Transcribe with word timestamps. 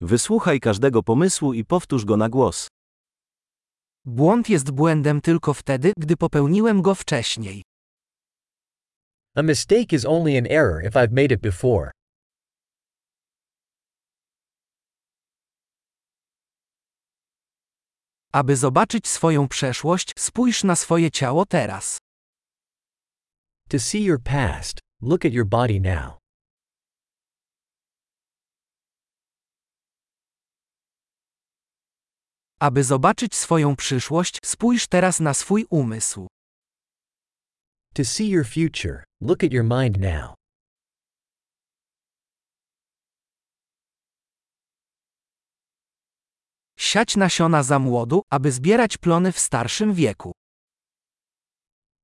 Wysłuchaj 0.00 0.60
każdego 0.60 1.02
pomysłu 1.02 1.52
i 1.52 1.64
powtórz 1.64 2.04
go 2.04 2.16
na 2.16 2.28
głos. 2.28 2.68
Błąd 4.04 4.48
jest 4.48 4.70
błędem 4.70 5.20
tylko 5.20 5.54
wtedy, 5.54 5.92
gdy 5.96 6.16
popełniłem 6.16 6.82
go 6.82 6.94
wcześniej. 6.94 7.62
A 9.36 9.42
mistake 9.42 9.92
is 9.92 10.04
only 10.04 10.38
an 10.38 10.46
error 10.46 10.84
if 10.84 10.98
I've 10.98 11.12
made 11.12 11.34
it 11.34 11.40
before. 11.40 11.90
Aby 18.32 18.56
zobaczyć 18.56 19.08
swoją 19.08 19.48
przeszłość, 19.48 20.12
spójrz 20.18 20.64
na 20.64 20.76
swoje 20.76 21.10
ciało 21.10 21.46
teraz. 21.46 21.98
To 23.68 23.78
see 23.78 24.04
your 24.04 24.22
past, 24.22 24.78
look 25.02 25.24
at 25.24 25.32
your 25.32 25.46
body 25.46 25.80
now. 25.80 26.19
Aby 32.62 32.84
zobaczyć 32.84 33.34
swoją 33.34 33.76
przyszłość, 33.76 34.38
spójrz 34.44 34.86
teraz 34.86 35.20
na 35.20 35.34
swój 35.34 35.66
umysł. 35.70 36.26
To 37.94 38.04
see 38.04 38.28
your 38.28 38.46
future, 38.46 39.04
look 39.20 39.44
at 39.44 39.52
your 39.52 39.64
mind 39.64 40.00
now. 40.00 40.34
Siać 46.78 47.16
nasiona 47.16 47.62
za 47.62 47.78
młodu, 47.78 48.22
aby 48.30 48.52
zbierać 48.52 48.98
plony 48.98 49.32
w 49.32 49.38
starszym 49.38 49.94
wieku. 49.94 50.32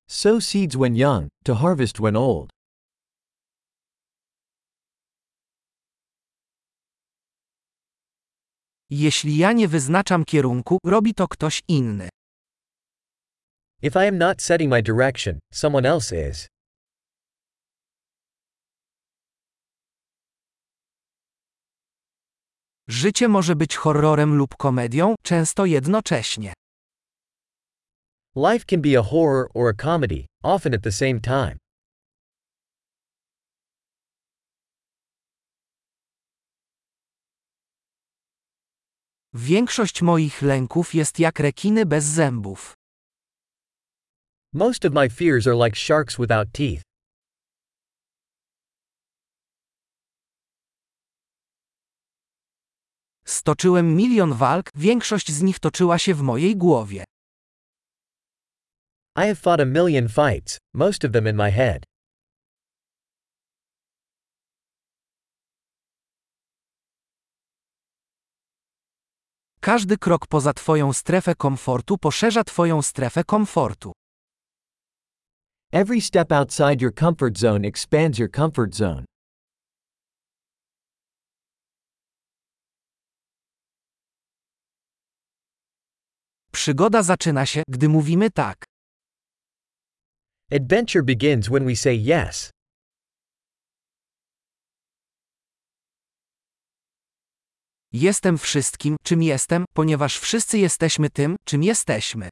Sow 0.09 0.45
seeds 0.45 0.77
when 0.77 0.97
young, 0.97 1.29
to 1.45 1.55
harvest 1.55 1.99
when 1.99 2.17
old. 2.17 2.56
Jeśli 8.91 9.37
ja 9.37 9.53
nie 9.53 9.69
wyznaczam 9.69 10.25
kierunku, 10.25 10.79
robi 10.85 11.15
to 11.15 11.29
ktoś 11.29 11.63
inny. 11.69 12.09
If 13.83 14.05
I 14.05 14.09
am 14.09 14.19
not 14.19 14.43
setting 14.43 14.71
my 14.73 14.83
direction, 14.83 15.39
someone 15.53 15.89
else 15.89 16.29
is. 16.31 16.49
Życie 22.89 23.29
może 23.29 23.57
być 23.57 23.77
horrorem 23.77 24.37
lub 24.37 24.57
komedią, 24.57 25.15
często 25.23 25.65
jednocześnie. 25.67 26.53
Life 28.37 28.65
can 28.67 28.81
be 28.83 28.99
a 28.99 29.03
horror 29.03 29.49
or 29.55 29.69
a 29.69 29.75
comedy, 29.83 30.27
often 30.43 30.75
at 30.75 30.83
the 30.83 30.93
same 30.93 31.21
time. 31.21 31.57
Większość 39.39 40.03
moich 40.03 40.43
lęków 40.43 40.95
jest 40.95 41.19
jak 41.19 41.41
rekiny 41.41 41.87
bez 41.87 42.05
zębów. 42.05 42.75
Most 44.53 44.85
of 44.85 44.93
my 44.93 45.11
fears 45.11 45.47
are 45.47 45.65
like 45.65 45.77
sharks 45.77 46.17
without 46.17 46.53
teeth. 46.53 46.83
Stoczyłem 53.27 53.97
milion 53.97 54.33
walk, 54.33 54.71
większość 54.75 55.33
z 55.33 55.43
nich 55.43 55.59
toczyła 55.59 55.99
się 55.99 56.15
w 56.15 56.23
mojej 56.23 56.57
głowie. 56.57 57.05
I 59.17 59.21
have 59.21 59.37
fought 59.37 59.61
a 59.61 59.67
million 59.67 60.09
fights, 60.09 60.59
most 60.75 61.05
of 61.05 61.13
them 61.13 61.29
in 61.29 61.37
my 61.37 61.53
head. 61.53 61.85
Każdy 69.67 69.99
krok 69.99 70.27
poza 70.27 70.53
Twoją 70.53 70.93
strefę 70.93 71.35
komfortu 71.35 71.99
poszerza 71.99 72.45
Twoją 72.45 72.83
strefę 72.83 73.25
komfortu. 73.25 73.93
Every 75.73 76.01
step 76.01 76.33
outside 76.33 76.83
your 76.83 76.95
comfort 76.95 77.39
zone 77.39 77.69
expands 77.69 78.19
your 78.19 78.31
comfort 78.31 78.75
zone. 78.75 79.05
Przygoda 86.53 87.03
zaczyna 87.03 87.47
się, 87.47 87.63
gdy 87.69 87.89
mówimy 87.89 88.31
tak. 88.31 88.65
Adventure 90.53 91.05
begins 91.05 91.49
when 91.49 91.67
we 91.67 91.77
say 91.77 91.95
yes. 91.95 92.56
Jestem 97.99 98.39
wszystkim, 98.39 98.97
czym 99.03 99.23
jestem, 99.23 99.65
ponieważ 99.75 100.19
wszyscy 100.19 100.59
jesteśmy 100.59 101.11
tym, 101.11 101.37
czym 101.45 101.63
jesteśmy. 101.63 102.29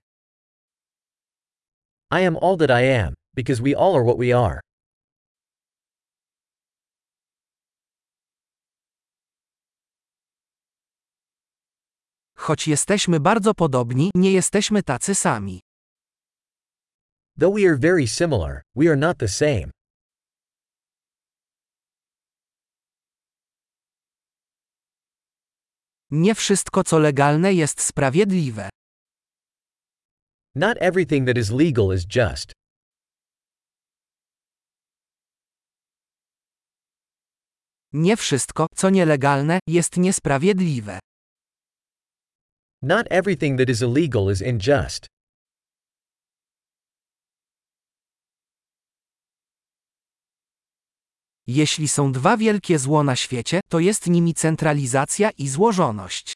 I 2.13 2.27
am 2.27 2.37
all 2.43 2.57
that 2.57 2.71
I 2.71 2.91
am, 2.91 3.15
because 3.35 3.63
we 3.63 3.79
all 3.79 3.95
are 3.95 4.05
what 4.05 4.19
we 4.19 4.39
are. 4.39 4.61
Choć 12.37 12.69
jesteśmy 12.69 13.21
bardzo 13.21 13.55
podobni, 13.55 14.11
nie 14.15 14.33
jesteśmy 14.33 14.83
tacy 14.83 15.15
sami. 15.15 15.61
Though 17.41 17.55
we 17.57 17.69
are 17.69 17.79
very 17.79 18.07
similar, 18.07 18.63
we 18.77 18.89
are 18.89 18.97
not 18.97 19.19
the 19.19 19.29
same. 19.29 19.74
Nie 26.11 26.35
wszystko, 26.35 26.85
co 26.85 26.99
legalne, 26.99 27.55
jest 27.55 27.81
sprawiedliwe. 27.81 28.69
Not 30.55 30.77
everything 30.81 31.27
that 31.27 31.37
is 31.39 31.51
legal 31.51 31.95
is 31.95 32.05
just. 32.17 32.53
Nie 37.93 38.17
wszystko, 38.17 38.67
co 38.75 38.91
nielegalne, 38.91 39.59
jest 39.69 39.97
niesprawiedliwe. 39.97 40.99
Not 42.83 43.07
everything 43.11 43.59
that 43.59 43.69
is 43.69 43.83
illegal 43.83 44.31
is 44.33 44.43
unjust. 44.43 45.07
Jeśli 51.47 51.89
są 51.89 52.13
dwa 52.13 52.37
wielkie 52.37 52.79
zło 52.79 53.05
na 53.05 53.17
świecie, 53.17 53.61
to 53.69 53.81
jest 53.81 54.07
nimi 54.07 54.35
centralizacja 54.35 55.31
i 55.31 55.49
złożoność. 55.49 56.33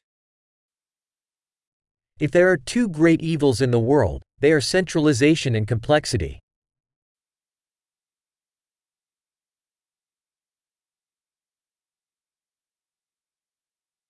If 2.19 2.31
there 2.31 2.47
are 2.49 2.57
two 2.57 2.89
great 2.89 3.21
evils 3.23 3.61
in 3.61 3.71
the 3.71 3.85
world, 3.85 4.21
they 4.41 4.51
are 4.51 4.61
centralization 4.61 5.55
and 5.55 5.69
complexity. 5.69 6.39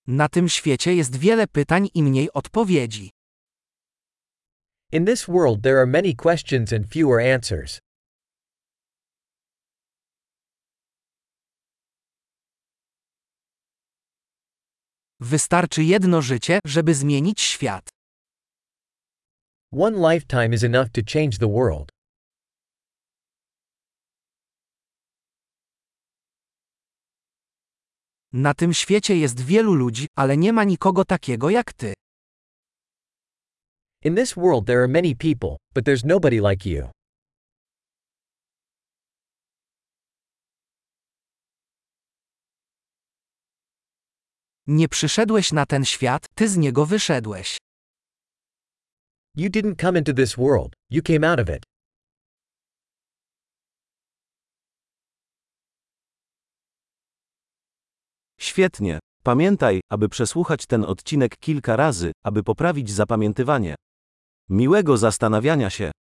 Na 0.08 0.30
tym 0.30 0.50
świecie 0.50 0.96
jest 0.96 1.16
wiele 1.16 1.48
pytań 1.48 1.90
i 1.94 2.04
mniej 2.04 2.32
odpowiedzi. 2.34 3.12
In 4.92 5.06
this 5.06 5.28
world, 5.28 5.62
there 5.62 5.78
are 5.78 5.88
many 5.88 6.16
questions 6.16 6.74
and 6.74 6.88
fewer 6.88 7.20
answers. 7.36 7.80
Wystarczy 15.22 15.84
jedno 15.84 16.22
życie, 16.22 16.60
żeby 16.66 16.96
zmienić 16.96 17.42
świat. 17.42 17.90
One 19.72 20.14
lifetime 20.14 20.56
is 20.56 20.64
enough 20.64 20.90
to 20.90 21.02
change 21.14 21.38
the 21.38 21.48
world. 21.48 21.90
Na 28.34 28.54
tym 28.54 28.74
świecie 28.74 29.18
jest 29.18 29.42
wielu 29.42 29.74
ludzi, 29.74 30.08
ale 30.16 30.38
nie 30.38 30.54
ma 30.54 30.64
nikogo 30.64 31.06
takiego 31.06 31.50
jak 31.50 31.74
ty. 31.74 31.94
In 34.04 34.16
this 34.16 34.36
world, 34.36 34.66
there 34.66 34.80
are 34.80 34.88
many 34.88 35.16
people, 35.16 35.58
but 35.74 35.86
there's 35.86 36.06
nobody 36.06 36.42
like 36.42 36.70
you. 36.70 36.90
Nie 44.72 44.88
przyszedłeś 44.88 45.52
na 45.52 45.66
ten 45.66 45.86
świat, 45.86 46.26
ty 46.36 46.50
z 46.50 46.58
niego 46.58 46.86
wyszedłeś. 46.86 47.58
You 49.36 49.50
didn't 49.50 49.82
come 49.82 50.00
into 50.00 50.14
this 50.14 50.36
world, 50.36 50.74
you 50.90 51.02
came 51.04 51.32
out 51.32 51.40
of 51.40 51.50
it. 51.58 51.64
Świetnie. 58.40 59.00
Pamiętaj, 59.24 59.82
aby 59.92 60.10
przesłuchać 60.10 60.66
ten 60.66 60.84
odcinek 60.84 61.38
kilka 61.38 61.76
razy, 61.76 62.12
aby 62.24 62.44
poprawić 62.44 62.92
zapamiętywanie. 62.92 63.76
Miłego 64.50 64.98
zastanawiania 64.98 65.70
się. 65.70 65.92